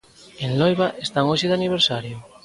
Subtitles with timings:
[0.45, 2.17] En Loiba están hoxe de aniversario.